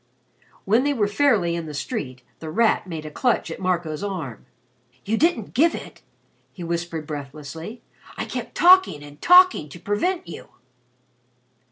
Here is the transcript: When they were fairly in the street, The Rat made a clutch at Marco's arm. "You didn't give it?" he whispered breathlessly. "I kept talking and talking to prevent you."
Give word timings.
When 0.65 0.83
they 0.83 0.95
were 0.95 1.07
fairly 1.07 1.53
in 1.55 1.67
the 1.67 1.75
street, 1.75 2.23
The 2.39 2.49
Rat 2.49 2.87
made 2.87 3.05
a 3.05 3.11
clutch 3.11 3.51
at 3.51 3.59
Marco's 3.59 4.03
arm. 4.03 4.47
"You 5.05 5.15
didn't 5.15 5.53
give 5.53 5.75
it?" 5.75 6.01
he 6.51 6.63
whispered 6.63 7.05
breathlessly. 7.05 7.83
"I 8.17 8.25
kept 8.25 8.55
talking 8.55 9.03
and 9.03 9.21
talking 9.21 9.69
to 9.69 9.79
prevent 9.79 10.27
you." 10.27 10.47